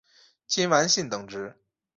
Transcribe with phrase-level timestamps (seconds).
[0.47, 1.55] 金丸信等职。